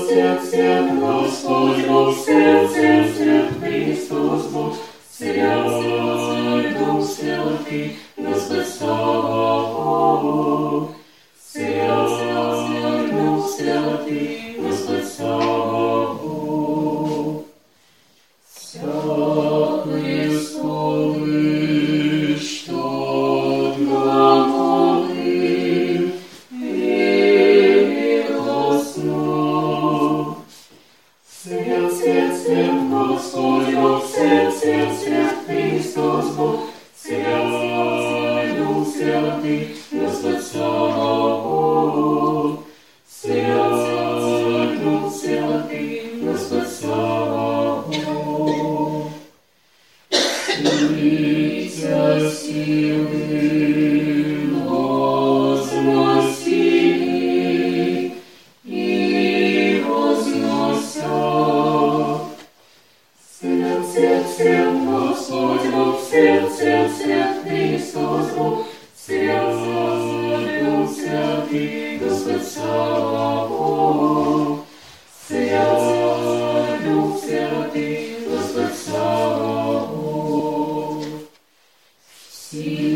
свет, 0.00 0.42
свет, 0.44 1.00
Господь 1.00 1.86
Бог, 1.86 2.16
свет, 2.16 2.70
свет, 2.70 3.16
свет, 3.16 3.46
Христос 3.60 4.46
Бог, 4.46 4.76
святой 5.10 6.74
Дух 6.74 7.04
Святый, 7.04 7.96
нас 8.16 8.48
слава 8.78 9.28
Святой 11.52 13.10
Дух 13.10 13.50
Святый, 13.50 14.56
нас 14.58 15.16
слава 15.16 16.11
Sirdis, 33.32 34.60
sirdis, 34.60 35.32
Kristus, 35.46 36.26
sirdis, 36.36 37.06
sirdis, 38.58 38.92
sirdis, 38.92 39.81
See. 82.52 82.91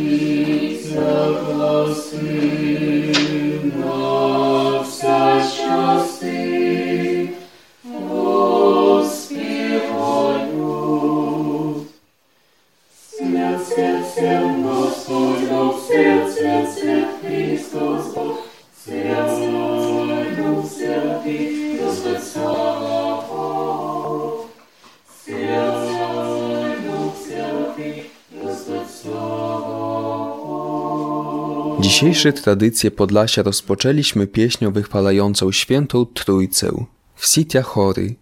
Dzisiejsze 32.26 32.42
tradycje 32.42 32.90
Podlasia 32.90 33.42
rozpoczęliśmy 33.42 34.26
pieśnią 34.26 34.72
wychwalającą 34.72 35.52
świętą 35.52 36.06
Trójcę 36.06 36.86
w 37.14 37.26
Sitia 37.26 37.62
Chory. 37.62 38.14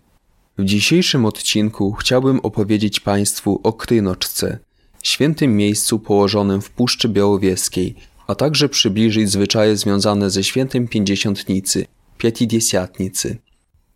W 0.58 0.64
dzisiejszym 0.64 1.24
odcinku 1.24 1.92
chciałbym 1.92 2.40
opowiedzieć 2.40 3.00
Państwu 3.00 3.60
o 3.62 3.72
Krynoczce, 3.72 4.58
świętym 5.02 5.56
miejscu 5.56 5.98
położonym 5.98 6.60
w 6.60 6.70
Puszczy 6.70 7.08
Białowieskiej, 7.08 7.94
a 8.26 8.34
także 8.34 8.68
przybliżyć 8.68 9.30
zwyczaje 9.30 9.76
związane 9.76 10.30
ze 10.30 10.44
świętym 10.44 10.88
Pięćdziesiątnicy, 10.88 11.86
Pięćdziesiątnicy. 12.18 13.38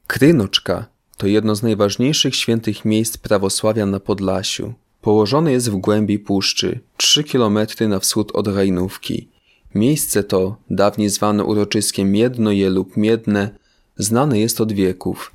Krynoczka 0.07 0.87
to 1.17 1.27
jedno 1.27 1.55
z 1.55 1.63
najważniejszych 1.63 2.37
świętych 2.37 2.85
miejsc 2.85 3.19
prawosławia 3.19 3.87
na 3.87 4.01
Podlasiu. 4.01 4.75
Położone 5.01 5.53
jest 5.53 5.71
w 5.71 5.77
głębi 5.77 6.19
puszczy, 6.19 6.81
3 6.97 7.25
km 7.25 7.59
na 7.89 7.99
wschód 7.99 8.31
od 8.35 8.49
Rajnówki. 8.49 9.38
Miejsce 9.75 10.25
to, 10.25 10.57
dawniej 10.71 11.09
zwane 11.09 11.45
uroczyskiem 11.45 12.13
Miednoje 12.13 12.71
lub 12.71 12.97
Miedne, 12.97 13.51
znane 13.97 14.39
jest 14.39 14.61
od 14.61 14.73
wieków. 14.73 15.33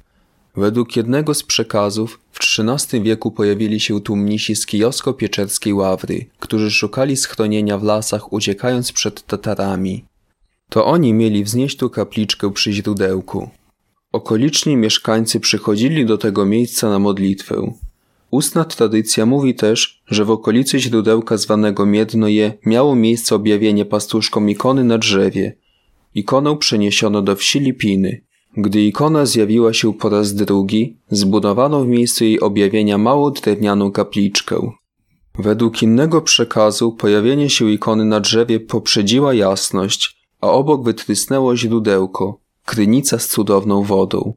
Według 0.55 0.95
jednego 0.95 1.33
z 1.33 1.43
przekazów 1.43 2.19
w 2.31 2.39
XIII 2.59 3.03
wieku 3.03 3.31
pojawili 3.31 3.79
się 3.79 4.01
tu 4.01 4.15
mnisi 4.15 4.55
z 4.55 4.65
kijowsko-pieczerskiej 4.65 5.73
ławry, 5.73 6.25
którzy 6.39 6.71
szukali 6.71 7.17
schronienia 7.17 7.77
w 7.77 7.83
lasach 7.83 8.33
uciekając 8.33 8.91
przed 8.91 9.25
Tatarami. 9.25 10.05
To 10.69 10.85
oni 10.85 11.13
mieli 11.13 11.43
wznieść 11.43 11.77
tu 11.77 11.89
kapliczkę 11.89 12.53
przy 12.53 12.73
źródełku. 12.73 13.49
Okoliczni 14.11 14.77
mieszkańcy 14.77 15.39
przychodzili 15.39 16.05
do 16.05 16.17
tego 16.17 16.45
miejsca 16.45 16.89
na 16.89 16.99
modlitwę. 16.99 17.73
Ustna 18.33 18.65
tradycja 18.65 19.25
mówi 19.25 19.55
też, 19.55 20.03
że 20.07 20.25
w 20.25 20.31
okolicy 20.31 20.79
źródełka 20.79 21.37
zwanego 21.37 21.85
Miednoje 21.85 22.53
miało 22.65 22.95
miejsce 22.95 23.35
objawienie 23.35 23.85
pastuszkom 23.85 24.49
ikony 24.49 24.83
na 24.83 24.97
drzewie. 24.97 25.57
Ikonę 26.15 26.57
przeniesiono 26.57 27.21
do 27.21 27.35
wsi 27.35 27.59
Lipiny. 27.59 28.21
Gdy 28.57 28.81
ikona 28.81 29.25
zjawiła 29.25 29.73
się 29.73 29.93
po 29.93 30.09
raz 30.09 30.35
drugi, 30.35 30.97
zbudowano 31.09 31.83
w 31.83 31.87
miejscu 31.87 32.23
jej 32.23 32.39
objawienia 32.39 32.97
małą 32.97 33.31
drewnianą 33.31 33.91
kapliczkę. 33.91 34.71
Według 35.39 35.83
innego 35.83 36.21
przekazu 36.21 36.91
pojawienie 36.91 37.49
się 37.49 37.71
ikony 37.71 38.05
na 38.05 38.19
drzewie 38.19 38.59
poprzedziła 38.59 39.33
jasność, 39.33 40.27
a 40.41 40.51
obok 40.51 40.83
wytrysnęło 40.83 41.57
źródełko, 41.57 42.39
krynica 42.65 43.19
z 43.19 43.27
cudowną 43.27 43.83
wodą. 43.83 44.33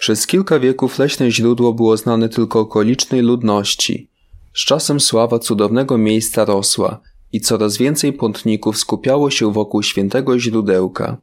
Przez 0.00 0.26
kilka 0.26 0.60
wieków 0.60 0.98
leśne 0.98 1.30
źródło 1.30 1.74
było 1.74 1.96
znane 1.96 2.28
tylko 2.28 2.60
okolicznej 2.60 3.22
ludności. 3.22 4.10
Z 4.54 4.64
czasem 4.64 5.00
sława 5.00 5.38
cudownego 5.38 5.98
miejsca 5.98 6.44
rosła 6.44 7.00
i 7.32 7.40
coraz 7.40 7.76
więcej 7.76 8.12
pątników 8.12 8.78
skupiało 8.78 9.30
się 9.30 9.52
wokół 9.52 9.82
świętego 9.82 10.38
źródełka. 10.38 11.16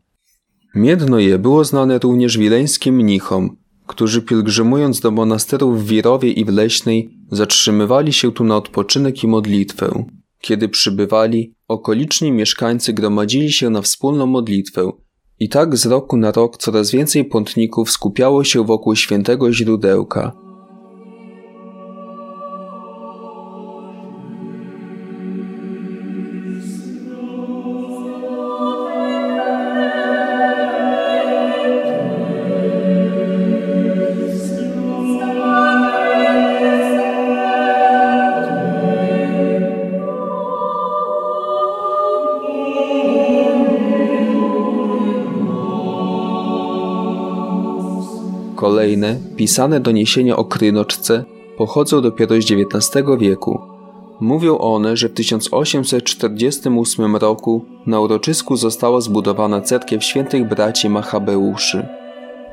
Miedno 0.76 1.20
je 1.20 1.40
było 1.40 1.64
znane 1.64 2.00
również 2.00 2.38
wileńskim 2.38 2.96
mnichom, 2.96 3.58
którzy 3.88 4.22
pielgrzymując 4.22 5.00
do 5.00 5.12
monasterów 5.12 5.84
w 5.84 5.88
Wirowie 5.88 6.32
i 6.32 6.46
w 6.46 6.50
Leśnej 6.50 7.10
zatrzymywali 7.32 8.14
się 8.14 8.32
tu 8.32 8.44
na 8.44 8.58
odpoczynek 8.58 9.24
i 9.24 9.28
modlitwę. 9.28 10.06
Kiedy 10.42 10.70
przybywali, 10.70 11.54
okoliczni 11.68 12.32
mieszkańcy 12.32 12.94
gromadzili 12.94 13.52
się 13.52 13.70
na 13.70 13.82
wspólną 13.82 14.26
modlitwę– 14.26 14.92
i 15.40 15.50
tak 15.50 15.78
z 15.78 15.86
roku 15.86 16.18
na 16.18 16.32
rok 16.32 16.58
coraz 16.58 16.92
więcej 16.92 17.26
pątników 17.26 17.92
skupiało 17.92 18.44
się 18.44 18.66
wokół 18.66 18.96
świętego 18.96 19.54
źródełka. 19.54 20.47
Kolejne, 48.58 49.20
pisane 49.36 49.80
doniesienia 49.80 50.36
o 50.36 50.46
krynoczce 50.46 51.24
pochodzą 51.58 52.02
dopiero 52.02 52.42
z 52.42 52.52
XIX 52.52 53.06
wieku. 53.20 53.62
Mówią 54.20 54.58
one, 54.58 54.98
że 54.98 55.10
w 55.10 55.14
1848 55.14 57.16
roku 57.16 57.66
na 57.86 58.00
uroczysku 58.00 58.56
została 58.56 59.02
zbudowana 59.02 59.62
cerkiew 59.62 60.04
świętych 60.04 60.50
braci 60.50 60.90
Machabeuszy. 60.90 61.88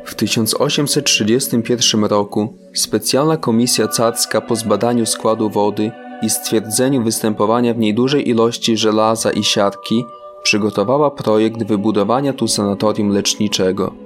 W 0.04 0.14
1831 0.14 2.04
roku 2.04 2.54
specjalna 2.74 3.36
komisja 3.36 3.88
carska 3.88 4.40
po 4.40 4.56
zbadaniu 4.56 5.06
składu 5.06 5.50
wody 5.50 5.90
i 6.22 6.30
stwierdzeniu 6.30 7.02
występowania 7.02 7.74
w 7.74 7.78
niej 7.78 7.94
dużej 7.94 8.28
ilości 8.28 8.76
żelaza 8.76 9.30
i 9.30 9.44
siarki 9.44 10.04
przygotowała 10.42 11.10
projekt 11.10 11.62
wybudowania 11.62 12.32
tu 12.32 12.48
sanatorium 12.48 13.08
leczniczego. 13.08 14.03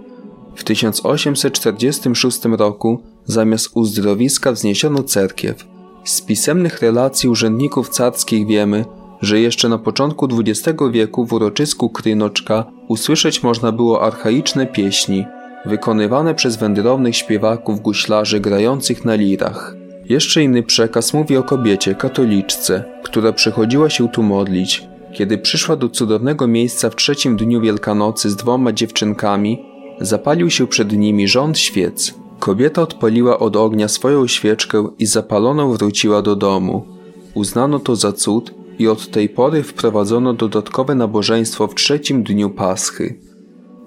W 0.59 0.65
1846 0.65 2.41
roku 2.45 3.03
zamiast 3.25 3.71
uzdrowiska 3.75 4.53
wzniesiono 4.53 5.03
cerkiew. 5.03 5.65
Z 6.05 6.21
pisemnych 6.21 6.83
relacji 6.83 7.29
urzędników 7.29 7.89
carskich 7.89 8.47
wiemy, 8.47 8.85
że 9.23 9.41
jeszcze 9.41 9.69
na 9.69 9.79
początku 9.79 10.29
XX 10.33 10.79
wieku 10.91 11.27
w 11.27 11.33
uroczysku 11.33 11.91
Krynoczka 11.91 12.65
usłyszeć 12.89 13.43
można 13.43 13.73
było 13.73 14.03
archaiczne 14.03 14.67
pieśni, 14.67 15.25
wykonywane 15.67 16.35
przez 16.35 16.57
wędrownych 16.57 17.17
śpiewaków 17.17 17.81
guślarzy 17.81 18.41
grających 18.41 19.05
na 19.05 19.15
lirach. 19.15 19.75
Jeszcze 20.05 20.43
inny 20.43 20.63
przekaz 20.63 21.15
mówi 21.15 21.37
o 21.37 21.43
kobiecie, 21.43 21.95
katoliczce, 21.95 22.85
która 23.03 23.33
przychodziła 23.33 23.91
się 23.91 24.09
tu 24.09 24.23
modlić. 24.23 24.89
Kiedy 25.13 25.39
przyszła 25.39 25.77
do 25.77 25.89
cudownego 25.89 26.47
miejsca 26.47 26.91
w 26.91 26.97
trzecim 26.97 27.37
dniu 27.37 27.61
Wielkanocy 27.61 28.31
z 28.31 28.37
dwoma 28.37 28.73
dziewczynkami, 28.73 29.68
zapalił 30.01 30.51
się 30.51 30.67
przed 30.67 30.93
nimi 30.93 31.29
rząd 31.29 31.59
świec. 31.59 32.15
Kobieta 32.39 32.83
odpaliła 32.83 33.39
od 33.39 33.57
ognia 33.57 33.89
swoją 33.89 34.27
świeczkę 34.27 34.89
i 34.99 35.07
zapaloną 35.07 35.73
wróciła 35.73 36.23
do 36.23 36.37
domu. 36.37 36.85
Uznano 37.35 37.79
to 37.79 37.97
za 37.97 38.13
cud 38.13 38.55
i 38.79 38.89
od 38.89 39.11
tej 39.11 39.29
pory 39.29 39.63
wprowadzono 39.63 40.33
dodatkowe 40.33 40.95
nabożeństwo 40.95 41.67
w 41.67 41.75
trzecim 41.75 42.23
dniu 42.23 42.51
Paschy. 42.51 43.21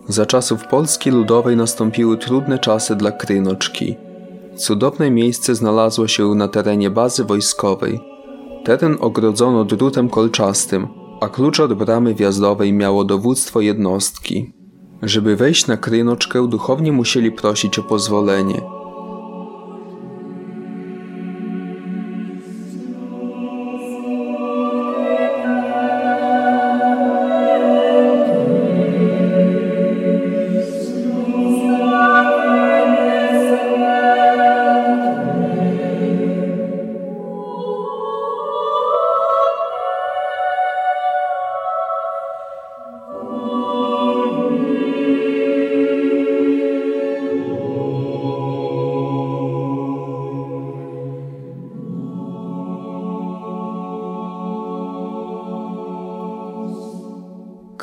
Za 0.07 0.25
czasów 0.25 0.67
Polski 0.67 1.11
Ludowej 1.11 1.57
nastąpiły 1.57 2.17
trudne 2.17 2.59
czasy 2.59 2.95
dla 2.95 3.11
Krynoczki. 3.11 3.95
Cudowne 4.55 5.11
miejsce 5.11 5.55
znalazło 5.55 6.07
się 6.07 6.35
na 6.35 6.47
terenie 6.47 6.89
bazy 6.89 7.23
wojskowej. 7.23 7.99
Teren 8.65 8.97
ogrodzono 8.99 9.65
drutem 9.65 10.09
kolczastym, 10.09 10.87
a 11.21 11.29
klucz 11.29 11.59
od 11.59 11.73
bramy 11.73 12.13
wjazdowej 12.13 12.73
miało 12.73 13.03
dowództwo 13.03 13.61
jednostki. 13.61 14.60
Żeby 15.03 15.35
wejść 15.35 15.67
na 15.67 15.77
Krynoczkę, 15.77 16.47
duchowni 16.47 16.91
musieli 16.91 17.31
prosić 17.31 17.79
o 17.79 17.83
pozwolenie. 17.83 18.80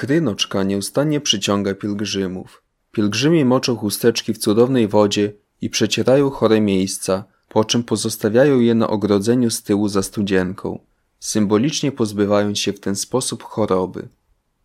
Krynoczka 0.08 0.62
nieustannie 0.62 1.20
przyciąga 1.20 1.74
pielgrzymów. 1.74 2.62
Pielgrzymi 2.92 3.44
moczą 3.44 3.76
chusteczki 3.76 4.34
w 4.34 4.38
cudownej 4.38 4.88
wodzie 4.88 5.32
i 5.60 5.70
przecierają 5.70 6.30
chore 6.30 6.60
miejsca, 6.60 7.24
po 7.48 7.64
czym 7.64 7.82
pozostawiają 7.84 8.60
je 8.60 8.74
na 8.74 8.88
ogrodzeniu 8.88 9.50
z 9.50 9.62
tyłu 9.62 9.88
za 9.88 10.02
studzienką, 10.02 10.78
symbolicznie 11.20 11.92
pozbywając 11.92 12.58
się 12.58 12.72
w 12.72 12.80
ten 12.80 12.96
sposób 12.96 13.42
choroby. 13.42 14.08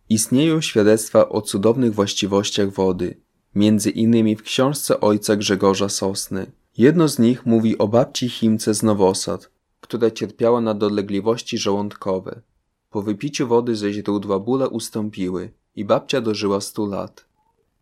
Istnieją 0.08 0.60
świadectwa 0.60 1.28
o 1.28 1.42
cudownych 1.42 1.94
właściwościach 1.94 2.70
wody, 2.70 3.16
między 3.54 3.90
innymi 3.90 4.36
w 4.36 4.42
książce 4.42 5.00
ojca 5.00 5.36
Grzegorza 5.36 5.88
Sosny. 5.88 6.46
Jedno 6.78 7.08
z 7.08 7.18
nich 7.18 7.46
mówi 7.46 7.78
o 7.78 7.88
babci 7.88 8.28
Chimce 8.28 8.74
z 8.74 8.82
Nowosad, 8.82 9.50
która 9.80 10.10
cierpiała 10.10 10.60
na 10.60 10.74
dolegliwości 10.74 11.58
żołądkowe. 11.58 12.40
Po 12.94 13.02
wypiciu 13.02 13.48
wody 13.48 13.76
ze 13.76 13.92
źródła 13.92 14.38
bóle 14.38 14.68
ustąpiły 14.68 15.50
i 15.76 15.84
babcia 15.84 16.20
dożyła 16.20 16.60
stu 16.60 16.86
lat. 16.86 17.24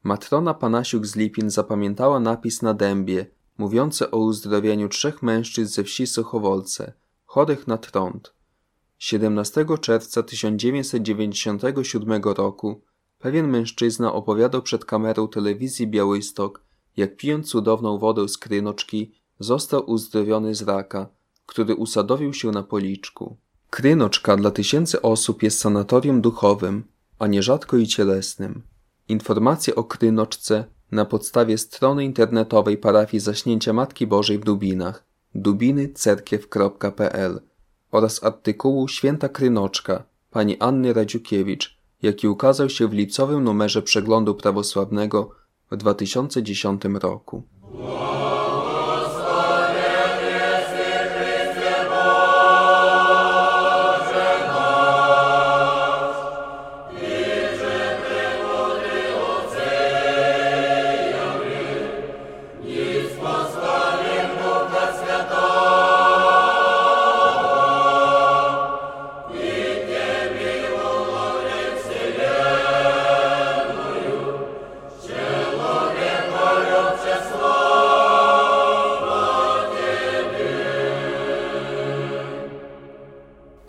Matrona 0.02 0.54
Panasiuk 0.54 1.06
z 1.06 1.16
Lipin 1.16 1.50
zapamiętała 1.50 2.20
napis 2.20 2.62
na 2.62 2.74
dębie, 2.74 3.26
mówiący 3.58 4.10
o 4.10 4.18
uzdrowieniu 4.18 4.88
trzech 4.88 5.22
mężczyzn 5.22 5.74
ze 5.74 5.84
wsi 5.84 6.06
Sochowolce, 6.06 6.92
chorych 7.26 7.66
na 7.66 7.78
trąd. 7.78 8.34
17 8.98 9.66
czerwca 9.80 10.22
1997 10.22 12.22
roku 12.22 12.80
pewien 13.18 13.48
mężczyzna 13.48 14.12
opowiadał 14.12 14.62
przed 14.62 14.84
kamerą 14.84 15.28
telewizji 15.28 15.86
Białystok, 15.86 16.62
jak 16.96 17.16
pijąc 17.16 17.48
cudowną 17.48 17.98
wodę 17.98 18.28
z 18.28 18.38
krynoczki, 18.38 19.12
został 19.38 19.90
uzdrowiony 19.90 20.54
z 20.54 20.62
raka, 20.62 21.08
który 21.46 21.74
usadowił 21.74 22.32
się 22.32 22.50
na 22.50 22.62
policzku. 22.62 23.36
Krynoczka 23.72 24.36
dla 24.36 24.50
tysięcy 24.50 25.02
osób 25.02 25.42
jest 25.42 25.58
sanatorium 25.58 26.20
duchowym, 26.20 26.84
a 27.18 27.26
nierzadko 27.26 27.76
i 27.76 27.86
cielesnym. 27.86 28.62
Informacje 29.08 29.74
o 29.74 29.84
Krynoczce 29.84 30.64
na 30.90 31.04
podstawie 31.04 31.58
strony 31.58 32.04
internetowej 32.04 32.78
parafii 32.78 33.20
Zaśnięcia 33.20 33.72
Matki 33.72 34.06
Bożej 34.06 34.38
w 34.38 34.44
Dubinach 34.44 35.04
dubinycerkiew.pl 35.34 37.40
oraz 37.90 38.24
artykułu 38.24 38.88
Święta 38.88 39.28
Krynoczka 39.28 40.04
pani 40.30 40.58
Anny 40.58 40.92
Radziukiewicz, 40.92 41.78
jaki 42.02 42.28
ukazał 42.28 42.68
się 42.68 42.88
w 42.88 42.92
lipcowym 42.92 43.44
numerze 43.44 43.82
przeglądu 43.82 44.34
prawosławnego 44.34 45.30
w 45.70 45.76
2010 45.76 46.82
roku. 46.84 47.42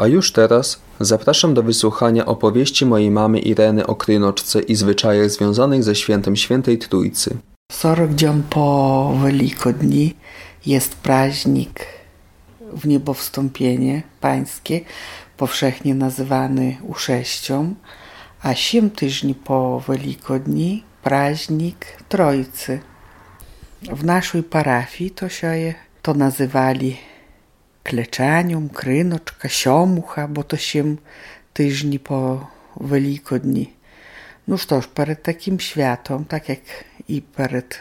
A 0.04 0.08
już 0.08 0.32
teraz 0.32 0.82
zapraszam 1.00 1.54
do 1.54 1.64
wysłuchania 1.64 2.26
opowieści 2.26 2.86
mojej 2.86 3.12
mamy 3.12 3.40
Ireny 3.40 3.88
o 3.88 3.96
Krynoczce 3.96 4.62
i 4.62 4.76
zwyczajach 4.76 5.30
związanych 5.30 5.84
ze 5.84 5.96
świętem 5.96 6.36
Świętej 6.36 6.78
Trójcy. 6.78 7.38
40 7.72 8.16
dzień 8.16 8.44
po 8.50 9.14
Wielkodni 9.26 10.16
jest 10.66 10.96
praźnik 10.96 11.86
w 12.74 12.88
niebowstąpienie 12.88 14.04
pańskie, 14.22 14.82
powszechnie 15.38 15.96
nazywany 15.96 16.78
usześcią, 16.88 17.76
a 18.42 18.56
7 18.56 18.90
tygodni 18.90 19.36
po 19.36 19.84
Wielkodni 19.90 20.84
praźnik 21.04 21.86
Trójcy. 22.10 22.80
W 23.82 24.04
naszej 24.04 24.44
parafii 24.44 25.12
to 25.12 25.30
się 25.30 25.74
to 26.02 26.14
nazywali 26.14 26.98
kleczanium, 27.83 28.69
krynoczka, 28.69 29.49
siomуха, 29.49 30.29
bo 30.29 30.45
to 30.45 30.57
się 30.57 30.97
tygodni 31.53 31.99
po 31.99 32.47
Wielkodni. 32.81 33.73
No 34.49 34.59
cóż, 34.59 34.87
przed 34.87 35.23
takim 35.23 35.61
światem, 35.61 36.25
tak 36.25 36.49
jak 36.49 36.61
i 37.09 37.23
przed 37.23 37.79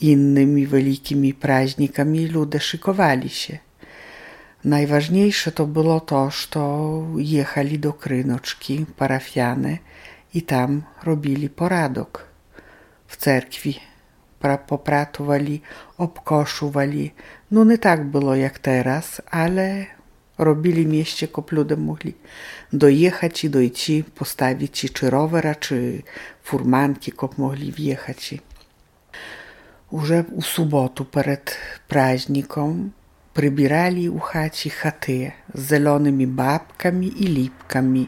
innymi 0.00 0.66
wielkimi 0.66 1.34
praźnikami, 1.34 2.28
ludzie 2.28 2.60
szykowali 2.60 3.28
się. 3.28 3.58
Najważniejsze 4.64 5.52
to 5.52 5.66
było 5.66 6.00
to, 6.00 6.30
że 6.30 6.60
jechali 7.16 7.78
do 7.78 7.92
Krynoczki 7.92 8.86
parafiany 8.96 9.78
i 10.34 10.42
tam 10.42 10.82
robili 11.04 11.48
poradok 11.48 12.26
w 13.06 13.16
cerkwi 13.16 13.80
popratowali, 14.66 15.62
obkoszowali. 15.98 17.14
No 17.50 17.64
nie 17.64 17.78
tak 17.78 18.04
było 18.04 18.34
jak 18.34 18.58
teraz, 18.58 19.22
ale 19.30 19.86
robili 20.38 20.86
mieście, 20.86 21.28
kop 21.28 21.52
ludzie 21.52 21.76
mogli 21.76 22.14
dojechać 22.72 23.44
i 23.44 23.50
dojść, 23.50 23.92
postawić 24.14 24.92
czy 24.92 25.10
rowera, 25.10 25.54
czy 25.54 26.02
furmanki, 26.42 27.12
kop 27.12 27.38
mogli 27.38 27.72
wjechać. 27.72 28.34
Уже 29.90 30.24
у 30.32 30.42
суботу 30.42 31.04
перед 31.04 31.56
праздником 31.88 32.92
прибирали 33.32 34.08
у 34.08 34.18
хаті 34.18 34.70
хати 34.70 35.32
з 35.54 35.60
зеленими 35.60 36.26
бабками 36.26 37.06
і 37.06 37.28
ліпками. 37.28 38.06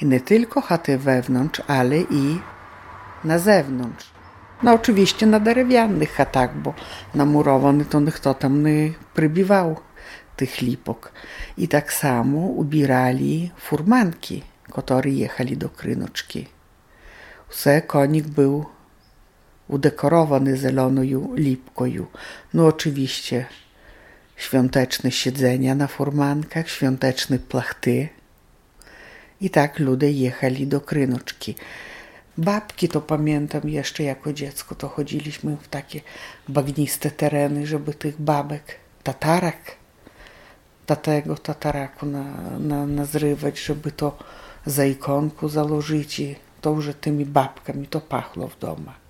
І 0.00 0.04
не 0.04 0.20
тільки 0.20 0.60
хати 0.60 0.96
wewnątrz, 0.96 1.62
ale 1.66 1.98
i 2.10 2.38
na 3.24 3.38
zewnątrz. 3.38 4.15
No 4.62 4.72
oczywiście 4.72 5.26
na 5.26 5.40
drewnianych 5.40 6.12
chatach, 6.12 6.56
bo 6.58 6.74
na 7.14 7.24
murowany 7.24 7.84
to 7.84 8.00
kto 8.14 8.34
tam 8.34 8.66
nie 8.66 8.92
przybiwał 9.14 9.76
tych 10.36 10.60
lipok. 10.60 11.12
I 11.58 11.68
tak 11.68 11.92
samo 11.92 12.38
ubierali 12.38 13.50
furmanki, 13.56 14.42
które 14.72 15.10
jechali 15.10 15.56
do 15.56 15.68
Krynoczki. 15.68 16.48
Все 17.48 17.82
konik 17.82 18.26
był 18.26 18.64
udekorowany 19.68 20.56
zieloną 20.56 21.02
lipką. 21.34 21.84
No 22.54 22.66
oczywiście 22.66 23.46
świąteczne 24.36 25.10
siedzenia 25.10 25.74
na 25.74 25.86
furmankach, 25.86 26.68
świąteczne 26.68 27.38
plachty. 27.38 28.08
I 29.40 29.50
tak 29.50 29.78
ludzie 29.78 30.10
jechali 30.10 30.66
do 30.66 30.80
Krynoczki. 30.80 31.54
Babki 32.37 32.89
to 32.89 33.01
pamiętam 33.01 33.69
jeszcze 33.69 34.03
jako 34.03 34.33
dziecko, 34.33 34.75
to 34.75 34.89
chodziliśmy 34.89 35.57
w 35.57 35.67
takie 35.67 36.01
bagniste 36.47 37.11
tereny, 37.11 37.67
żeby 37.67 37.93
tych 37.93 38.21
babek, 38.21 38.75
tatarak, 39.03 39.75
tatego 40.85 41.35
tataraku 41.35 42.05
na, 42.05 42.23
na, 42.59 42.85
nazrywać, 42.85 43.59
żeby 43.59 43.91
to 43.91 44.17
za 44.65 44.85
ikonku 44.85 45.49
założyć 45.49 46.19
i 46.19 46.35
to 46.61 46.71
już 46.71 46.89
tymi 47.01 47.25
babkami 47.25 47.87
to 47.87 48.01
pachło 48.01 48.47
w 48.47 48.59
domach. 48.59 49.07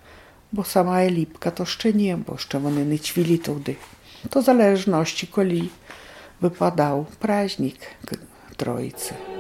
Bo 0.54 0.64
sama 0.64 1.02
Elipka 1.02 1.52
to 1.52 1.64
jeszcze 1.64 1.94
nie, 1.94 2.18
bo 2.18 2.34
jeszcze 2.34 2.58
one 2.58 2.86
nie 2.86 3.00
ćwili 3.00 3.40
tudy. 3.40 3.76
To 4.30 4.42
zależności, 4.42 5.28
koli 5.28 5.70
wypadał 6.42 7.06
praźnik 7.20 7.80
Trojicy. 8.58 9.37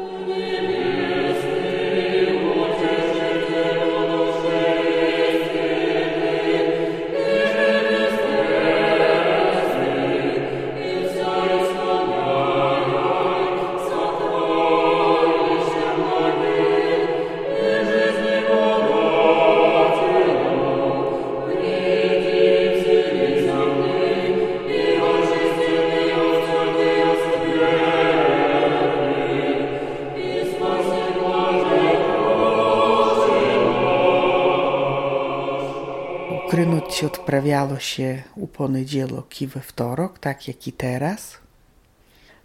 Krynuć 36.97 37.05
odprawiało 37.05 37.79
się 37.79 38.23
u 38.35 38.47
poniedziałek 38.47 39.43
i 39.43 39.47
we 39.47 39.61
wtorek, 39.61 40.19
tak 40.19 40.49
jak 40.49 40.67
i 40.67 40.73
teraz. 40.73 41.39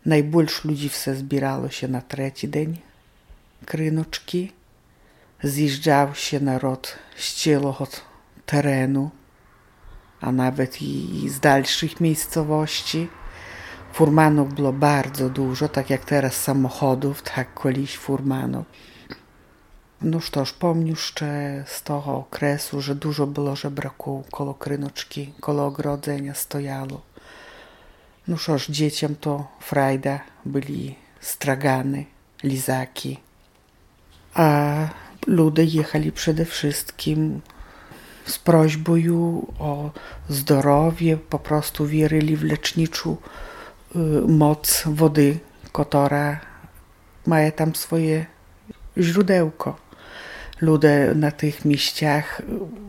Najbольш 0.05 0.65
ludzi 0.65 0.89
все 0.89 1.15
zbierało 1.15 1.69
się 1.69 1.87
na 1.87 2.01
trzeci 2.01 2.51
dzień 2.51 2.77
krynoczki. 3.65 4.51
Zjeżdżał 5.43 6.15
się 6.15 6.39
naród 6.39 6.95
z 7.17 7.43
całego 7.43 7.87
terenu, 8.45 9.09
a 10.21 10.31
nawet 10.31 10.81
i 10.81 11.29
z 11.29 11.39
dalszych 11.39 12.01
miejscowości. 12.01 13.07
Furmanów 13.93 14.53
było 14.53 14.73
bardzo 14.73 15.29
dużo, 15.29 15.69
tak 15.69 15.89
jak 15.89 16.05
teraz 16.05 16.43
samochodów, 16.43 17.21
tak 17.21 17.47
kiedyś 17.63 17.97
furmanów. 17.97 18.65
No 20.01 20.19
ж 20.19 20.53
помню 20.59 20.95
ще 20.95 21.63
з 21.67 21.81
того 21.81 22.17
окресу, 22.17 22.81
że 22.81 22.95
dużo 22.95 23.27
było 23.27 23.55
żebraków 23.55 24.29
koło 24.31 24.53
krynoczki, 24.53 25.33
koło 25.39 25.65
ogrodzenia 25.65 26.33
stojało. 26.33 27.01
No 28.27 28.37
ж, 28.37 28.57
dzieciom 28.69 29.15
to 29.15 29.47
frajda 29.59 30.19
byli 30.45 30.95
stragany, 31.21 32.05
lizaki. 32.43 33.19
A 34.33 34.87
ludzie 35.27 35.63
jechali 35.63 36.11
przede 36.11 36.45
wszystkim 36.45 37.41
z 38.25 38.39
prośbą 38.39 38.93
o 39.59 39.91
zdrowie, 40.29 41.17
po 41.17 41.39
prostu 41.39 41.85
wierzyli 41.85 42.37
w 42.37 42.43
leczniczą 42.43 43.17
y, 43.95 43.99
moc 44.27 44.83
wody, 44.85 45.39
która 45.63 46.39
ma 47.25 47.51
tam 47.51 47.75
swoje 47.75 48.25
źródełko. 48.97 49.80
Ludzie 50.62 51.12
na 51.14 51.30
tych 51.30 51.64
miejscach 51.64 52.42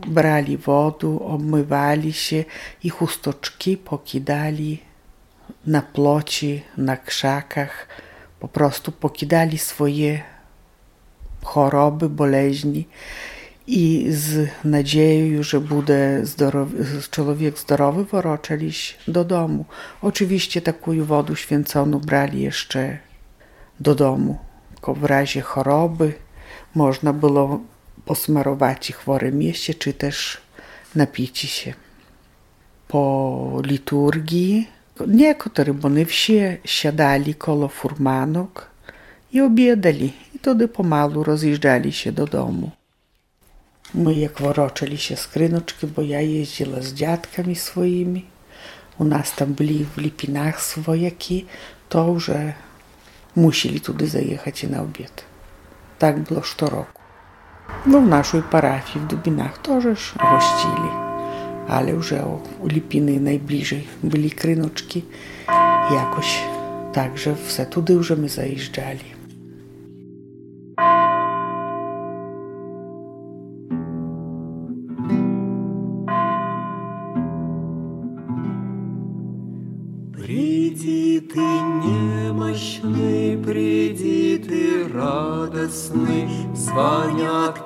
brali 0.06 0.56
wodę, 0.56 1.18
obmywali 1.20 2.12
się 2.12 2.44
i 2.82 2.90
chustoczki 2.90 3.76
pokidali 3.76 4.82
na 5.66 5.82
ploci, 5.82 6.62
na 6.76 6.96
krzakach. 6.96 7.88
Po 8.40 8.48
prostu 8.48 8.92
pokidali 8.92 9.58
swoje 9.58 10.22
choroby, 11.44 12.08
boleźni 12.08 12.88
i 13.66 14.06
z 14.08 14.48
nadzieją, 14.64 15.42
że 15.42 15.60
będzie 15.60 16.20
zdrowy, 16.22 16.84
człowiek 17.10 17.58
zdrowy, 17.58 18.04
woroczeli 18.04 18.72
do 19.08 19.24
domu. 19.24 19.64
Oczywiście 20.02 20.62
taką 20.62 21.04
wodę 21.04 21.36
święconą 21.36 21.98
brali 21.98 22.42
jeszcze 22.42 22.98
do 23.80 23.94
domu, 23.94 24.38
w 24.86 25.04
razie 25.04 25.40
choroby 25.40 26.23
można 26.74 27.12
było 27.12 27.60
posmarować 28.04 28.92
chore 28.92 29.32
mieście, 29.32 29.74
czy 29.74 29.92
też 29.92 30.38
napić 30.94 31.38
się. 31.38 31.74
Po 32.88 33.60
liturgii 33.64 34.68
niektórzy, 35.06 35.74
bo 35.74 35.88
nie 35.88 36.06
wsie, 36.06 36.56
siadali 36.64 37.34
koło 37.34 37.68
furmanok 37.68 38.70
i 39.32 39.40
obiadali. 39.40 40.12
I 40.34 40.38
wtedy 40.38 40.68
pomalu 40.68 41.24
rozjeżdżali 41.24 41.92
się 41.92 42.12
do 42.12 42.26
domu. 42.26 42.70
My 43.94 44.14
jak 44.14 44.40
woroczyli 44.40 44.98
się 44.98 45.16
z 45.16 45.26
krynoczki, 45.26 45.86
bo 45.86 46.02
ja 46.02 46.20
jeździła 46.20 46.80
z 46.80 46.94
dziadkami 46.94 47.56
swoimi. 47.56 48.24
U 48.98 49.04
nas 49.04 49.36
tam 49.36 49.54
byli 49.54 49.84
w 49.84 49.98
Lipinach 49.98 50.62
swojaki, 50.62 51.46
to 51.88 52.20
że 52.20 52.52
musieli 53.36 53.80
tudy 53.80 54.06
zajechać 54.06 54.62
na 54.62 54.82
obiad. 54.82 55.33
Tak 55.98 56.20
było 56.20 56.40
co 56.56 56.70
roku. 56.70 57.02
No 57.86 58.00
w 58.00 58.06
naszej 58.06 58.42
parafii 58.42 59.04
w 59.04 59.08
Dubinach 59.08 59.58
też 59.58 60.14
gościli, 60.32 60.90
ale 61.68 61.90
już 61.90 62.12
u 62.60 62.66
Lipiny 62.66 63.20
najbliżej 63.20 63.88
byli 64.02 64.30
krynoczki. 64.30 65.04
Jakoś 65.94 66.40
także 66.92 67.34
w 67.34 67.66
tudy 67.70 67.92
już 67.92 68.10
my 68.10 68.28
zajeżdżali. 68.28 69.23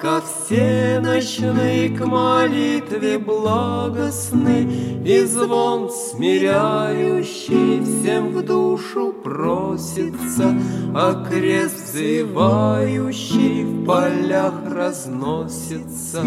Ко 0.01 0.23
все 0.23 1.01
ночные 1.01 1.89
к 1.89 2.07
молитве 2.07 3.19
благостный, 3.19 5.03
И 5.05 5.25
звон 5.25 5.91
смиряющий 5.91 7.83
всем 7.83 8.33
в 8.33 8.45
душу 8.45 9.13
просится, 9.13 10.55
А 10.95 11.27
крест 11.29 11.93
взывающий 11.93 13.65
в 13.65 13.85
полях 13.87 14.55
разносится. 14.71 16.23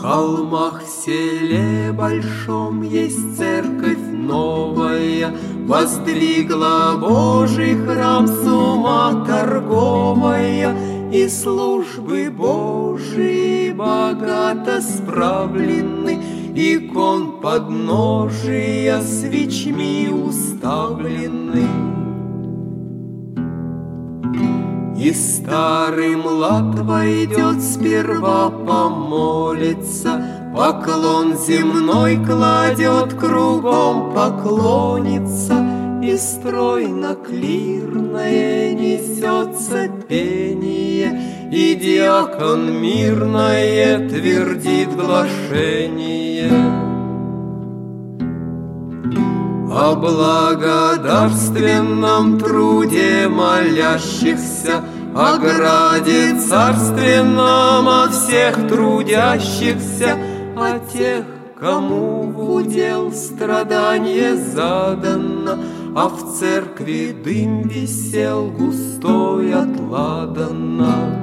Холмах 0.00 0.82
в 0.82 0.88
селе 0.88 1.92
большом 1.92 2.82
есть 2.82 3.36
церковь 3.36 3.98
новая, 4.10 5.34
Воздвигла 5.66 6.96
Божий 6.98 7.76
храм 7.76 8.26
с 8.26 8.46
ума 8.46 9.24
торговая, 9.26 10.74
и 11.12 11.28
службы 11.28 12.30
Божии 12.30 13.72
богато 13.72 14.80
справлены, 14.80 16.18
икон 16.54 17.40
подножия 17.40 19.00
свечми 19.02 20.08
уставлены. 20.08 21.68
И 24.96 25.12
старый 25.14 26.14
млад 26.14 26.78
войдет 26.80 27.62
сперва 27.62 28.50
помолиться, 29.60 30.22
Поклон 30.54 31.36
земной 31.36 32.16
кладет, 32.24 33.12
кругом 33.14 34.12
поклонится, 34.12 35.64
И 36.02 36.16
стройно 36.16 37.14
клирное 37.14 38.72
несется 38.72 39.88
пение, 40.08 41.20
И 41.52 41.76
диакон 41.76 42.80
мирное 42.80 44.08
твердит 44.08 44.96
глашение. 44.96 46.50
О 49.72 49.94
благодарственном 49.94 52.40
труде 52.40 53.28
молящихся, 53.28 54.82
О 55.14 55.38
граде 55.38 56.38
царственном, 56.38 57.88
о 57.88 58.08
всех 58.10 58.68
трудящихся, 58.68 60.16
О 60.56 60.78
тех, 60.78 61.24
кому 61.58 62.22
в 62.30 62.54
удел 62.54 63.12
страдание 63.12 64.36
задано, 64.36 65.58
А 65.96 66.08
в 66.08 66.38
церкви 66.38 67.16
дым 67.24 67.62
висел 67.62 68.50
густой 68.50 69.52
от 69.52 69.80
ладана. 69.80 71.19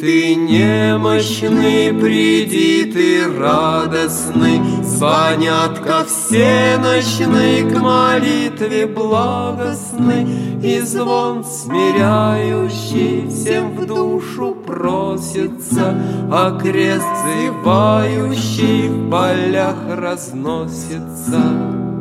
Ты 0.00 0.34
немощный, 0.34 1.92
приди 1.92 2.90
ты 2.92 3.38
радостный, 3.38 4.60
Звонятка 4.82 6.04
все 6.06 6.78
ночны 6.78 7.70
к 7.70 7.80
молитве 7.80 8.86
благостной, 8.86 10.26
И 10.62 10.80
звон 10.80 11.44
смиряющий 11.44 13.28
всем 13.28 13.76
в 13.76 13.86
душу 13.86 14.56
просится, 14.66 15.94
А 16.30 16.58
крест 16.60 17.06
зывающий 17.24 18.88
в 18.88 19.10
полях 19.10 19.76
разносится. 19.88 21.97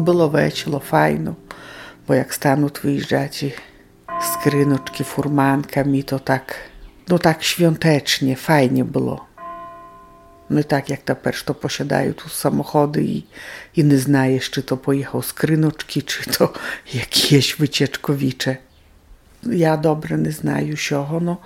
Było 0.00 0.28
wesoło, 0.28 0.78
fajno, 0.78 1.34
bo 2.08 2.14
jak 2.14 2.34
stanął 2.34 2.70
wyjeżdżać 2.82 3.42
i 3.42 3.52
skryneczki, 4.32 5.04
furmankami, 5.04 6.04
to 6.04 6.18
tak, 6.18 6.54
no 7.08 7.18
tak 7.18 7.42
świątecznie, 7.42 8.36
fajnie 8.36 8.84
było. 8.84 9.30
No 10.50 10.60
i 10.60 10.64
tak 10.64 10.88
jak 10.88 11.02
ta 11.02 11.16
to 11.44 11.54
posiadają 11.54 12.14
tu 12.14 12.28
samochody 12.28 13.02
i, 13.02 13.26
i 13.76 13.84
nie 13.84 13.98
znajesz, 13.98 14.50
czy 14.50 14.62
to 14.62 14.76
pojechał 14.76 15.22
skryneczki, 15.22 16.02
czy 16.02 16.30
to 16.30 16.52
jakieś 16.94 17.56
wycieczkowicze. 17.56 18.56
Ja 19.42 19.76
dobrze 19.76 20.18
nie 20.18 20.32
znaju 20.32 20.76
siego, 20.76 21.20
no 21.20 21.36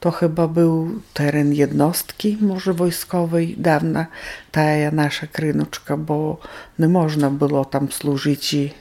to 0.00 0.10
chyba 0.10 0.48
był 0.48 1.00
teren 1.14 1.52
jednostki, 1.52 2.38
może 2.40 2.72
wojskowej, 2.72 3.54
dawna 3.58 4.06
ta 4.52 4.90
nasza 4.92 5.26
krynoczka, 5.26 5.96
bo 5.96 6.40
nie 6.78 6.88
można 6.88 7.30
było 7.30 7.64
tam 7.64 7.92
służyć 7.92 8.54
i 8.54 8.74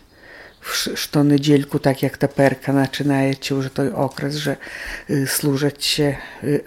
що 0.96 1.24
недільку, 1.24 1.80
так 1.80 2.04
як 2.04 2.18
теперка 2.18 2.74
починається 2.74 3.56
вже 3.56 3.70
той 3.70 3.90
окрес, 3.90 4.36
że 4.36 4.58
служать 5.26 5.84
się 5.84 6.18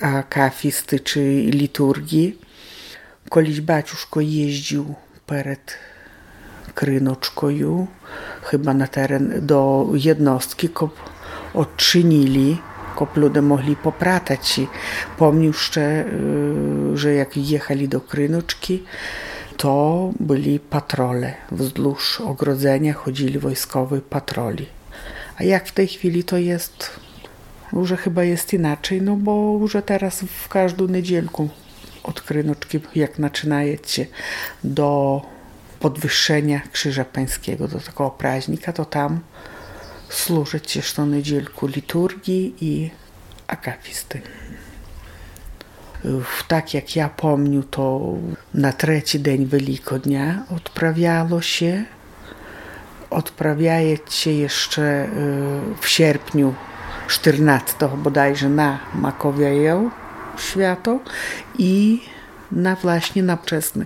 akafisty 0.00 1.00
czy 1.00 1.20
liturgii. 1.60 2.38
Koliś 3.28 3.60
baciuszko 3.60 4.20
jeździł 4.20 4.94
перед 5.26 5.78
Krynoczkoju, 6.74 7.86
chyba 8.42 8.74
na 8.74 8.86
teren 8.86 9.46
do 9.46 9.88
jednostki, 9.94 10.68
kop 10.68 10.94
odczynili, 11.54 12.58
kop 12.95 13.17
ludzie 13.17 13.41
mogli 13.41 13.75
popratać. 13.75 14.59
Pomnił 15.17 15.51
jeszcze, 15.51 16.05
że 16.93 17.13
jak 17.13 17.37
jechali 17.37 17.87
do 17.87 18.01
Krynoczki, 18.01 18.83
to 19.57 20.11
byli 20.19 20.59
patrole. 20.59 21.33
Wzdłuż 21.51 22.21
ogrodzenia 22.21 22.93
chodzili 22.93 23.39
wojskowi 23.39 24.01
patroli. 24.01 24.65
A 25.37 25.43
jak 25.43 25.67
w 25.67 25.71
tej 25.71 25.87
chwili 25.87 26.23
to 26.23 26.37
jest? 26.37 26.89
Już 27.73 27.91
chyba 27.91 28.23
jest 28.23 28.53
inaczej, 28.53 29.01
no 29.01 29.15
bo 29.15 29.57
już 29.61 29.77
teraz 29.85 30.21
w 30.21 30.49
każdą 30.49 30.87
niedzielku 30.87 31.49
od 32.03 32.21
Krynoczki, 32.21 32.79
jak 32.95 33.11
zaczynajecie 33.19 34.05
do 34.63 35.21
podwyższenia 35.79 36.61
Krzyża 36.71 37.05
Pańskiego, 37.05 37.67
do 37.67 37.79
takiego 37.79 38.09
praźnika, 38.09 38.73
to 38.73 38.85
tam 38.85 39.19
co 40.95 41.05
niedzielku 41.05 41.67
liturgii 41.67 42.55
i 42.61 42.89
akafisty 43.47 44.21
tak 46.47 46.73
jak 46.73 46.95
ja 46.95 47.09
pomniu, 47.09 47.63
to 47.63 48.13
na 48.53 48.73
trzeci 48.73 49.21
dzień 49.21 49.45
Wielkodnia 49.45 50.45
odprawiało 50.55 51.41
się. 51.41 51.83
Odprawiaje 53.09 53.97
się 54.09 54.31
jeszcze 54.31 55.07
w 55.81 55.87
sierpniu 55.87 56.53
14 57.07 57.89
bodajże 57.97 58.49
na 58.49 58.79
Makowiajeł 58.95 59.91
święto 60.37 60.99
i 61.57 62.01
na 62.51 62.75
właśnie 62.75 63.23
na 63.23 63.35
wczesny. 63.35 63.85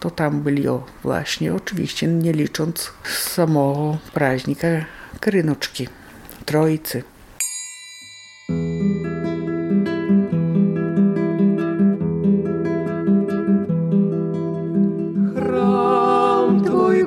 To 0.00 0.10
tam 0.10 0.40
byli 0.40 0.68
o 0.68 0.84
właśnie, 1.02 1.54
oczywiście 1.54 2.06
nie 2.06 2.32
licząc 2.32 2.92
samego 3.04 3.98
praźnika 4.14 4.68
Krynoczki, 5.20 5.88
Troicy. 6.44 7.02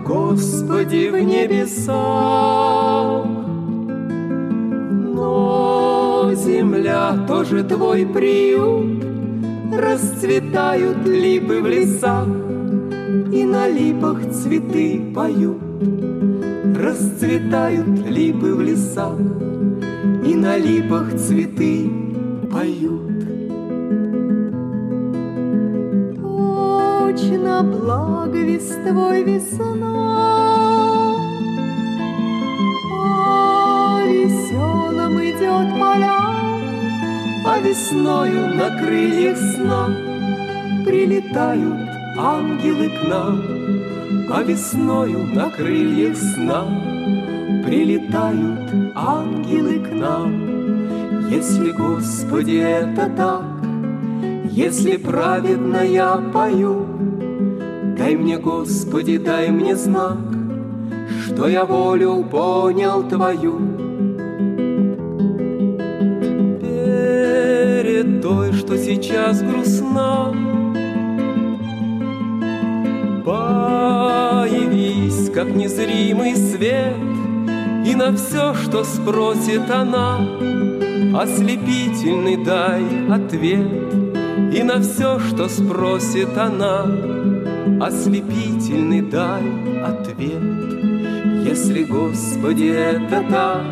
Господи, 0.04 1.10
в 1.10 1.20
небесах. 1.24 1.96
Но 5.14 6.32
земля 6.34 7.26
тоже 7.28 7.64
твой 7.64 8.06
приют, 8.06 9.04
Расцветают 9.74 11.06
липы 11.08 11.62
в 11.62 11.68
лесах, 11.68 12.28
И 13.32 13.44
на 13.44 13.68
липах 13.70 14.32
цветы 14.32 15.14
поют. 15.16 15.71
Расцветают 15.82 18.08
липы 18.08 18.54
в 18.54 18.62
лесах, 18.62 19.18
И 20.24 20.36
на 20.36 20.56
липах 20.58 21.12
цветы 21.16 21.90
поют. 22.52 23.10
Точно 26.22 27.64
благовествой 27.64 29.24
весна, 29.24 30.22
А 37.44 37.60
весною 37.60 38.56
на 38.56 38.70
крыльях 38.80 39.38
сна 39.38 39.90
Прилетают 40.86 41.90
ангелы 42.18 42.90
к 42.90 43.08
нам, 43.08 43.61
А 44.34 44.44
весною 44.44 45.26
на 45.34 45.50
крыльях 45.50 46.16
сна 46.16 46.64
Прилетают 47.66 48.96
ангелы 48.96 49.80
к 49.80 49.92
нам. 49.92 51.30
Если, 51.30 51.72
Господи, 51.72 52.58
это 52.58 53.10
так, 53.16 53.44
Если 54.46 54.98
праведно 54.98 55.84
я 55.86 56.16
пою, 56.34 56.86
Дай 57.98 58.16
мне, 58.16 58.38
Господи, 58.38 59.18
дай 59.18 59.52
мне 59.52 59.76
знак, 59.76 60.18
Что 61.26 61.48
я 61.48 61.66
волю 61.66 62.24
понял 62.24 63.04
Твою, 63.04 63.60
той, 68.22 68.54
что 68.54 68.78
сейчас 68.78 69.42
грустна. 69.42 70.51
Как 75.42 75.56
незримый 75.56 76.36
свет, 76.36 76.96
И 77.84 77.96
на 77.96 78.16
все, 78.16 78.54
что 78.54 78.84
спросит 78.84 79.72
она, 79.72 80.20
Ослепительный 81.16 82.38
дай 82.38 82.84
ответ, 83.10 83.92
И 84.54 84.62
на 84.62 84.80
все, 84.82 85.18
что 85.20 85.50
спросит 85.50 86.38
она, 86.38 86.86
ослепительный 87.82 89.02
дай 89.02 89.42
ответ. 89.84 90.44
Если, 91.44 91.86
Господи, 91.86 92.68
это 92.68 93.24
так, 93.28 93.64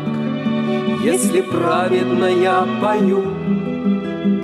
если 1.04 1.40
праведно 1.40 2.24
я 2.24 2.66
пою, 2.82 3.22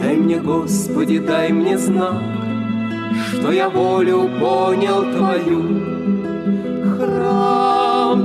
дай 0.01 0.17
мне, 0.17 0.39
Господи, 0.39 1.19
дай 1.19 1.51
мне 1.51 1.77
знак, 1.77 2.23
что 3.33 3.51
я 3.51 3.69
волю 3.69 4.31
понял 4.39 5.03
Твою. 5.13 5.96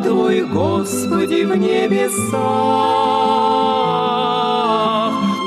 Твой, 0.03 0.41
Господи, 0.41 1.43
в 1.43 1.55
небесах, 1.55 2.31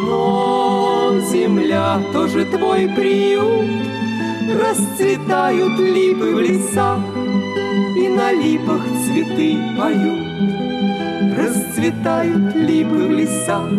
но 0.06 1.14
земля 1.30 2.00
тоже 2.12 2.44
Твой 2.44 2.88
приют, 2.88 3.66
Расцветают 4.60 5.78
липы 5.78 6.34
в 6.34 6.40
лесах, 6.40 7.00
И 7.96 8.08
на 8.08 8.32
липах 8.32 8.82
цветы 9.06 9.58
поют. 9.78 10.24
Расцветают 11.36 12.54
липы 12.54 13.06
в 13.06 13.10
лесах, 13.10 13.72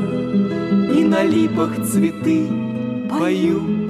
И 0.93 1.03
на 1.03 1.23
липах 1.23 1.75
цветы 1.85 2.49
поют. 3.09 3.85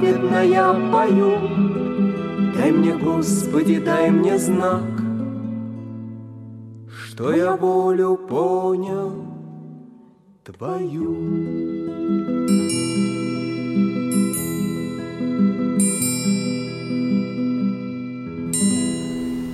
праведно 0.00 0.42
я 0.44 0.72
пою, 0.92 1.38
Дай 2.56 2.72
мне, 2.72 2.92
Господи, 2.96 3.78
дай 3.78 4.10
мне 4.10 4.38
знак, 4.38 4.84
Что 6.88 7.32
я 7.32 7.56
волю 7.56 8.16
понял 8.28 9.12
Твою. 10.44 11.16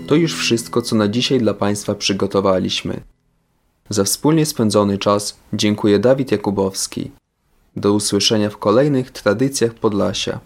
To 0.07 0.17
już 0.17 0.35
wszystko, 0.35 0.83
co 0.83 0.97
na 0.97 1.09
dzisiaj 1.09 1.39
dla 1.39 1.55
Państwa 1.55 1.95
przygotowaliśmy. 1.95 3.01
Za 3.91 4.05
wspólnie 4.05 4.47
spędzony 4.47 4.99
czas 4.99 5.37
dziękuję 5.53 5.99
Dawid 5.99 6.33
Jakubowski. 6.33 7.11
Do 7.78 7.94
usłyszenia 7.94 8.50
w 8.50 8.58
kolejnych 8.58 9.12
tradycjach 9.12 9.74
Podlasia. 9.74 10.40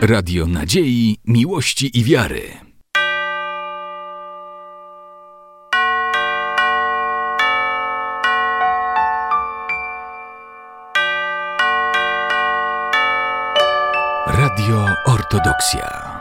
Radio 0.00 0.46
Nadziei, 0.46 1.16
Miłości 1.24 1.98
i 1.98 2.04
Wiary. 2.04 2.42
Radio 14.26 14.86
Ortodoksja. 15.06 16.13